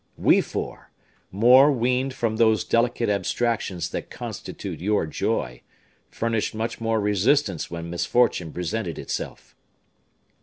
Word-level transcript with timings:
We 0.17 0.41
four, 0.41 0.89
more 1.29 1.71
weaned 1.71 2.15
from 2.15 2.37
those 2.37 2.63
delicate 2.63 3.07
abstractions 3.07 3.89
that 3.91 4.09
constitute 4.09 4.81
your 4.81 5.05
joy, 5.05 5.61
furnished 6.09 6.55
much 6.55 6.81
more 6.81 6.99
resistance 6.99 7.69
when 7.69 7.91
misfortune 7.91 8.51
presented 8.51 8.97
itself." 8.97 9.55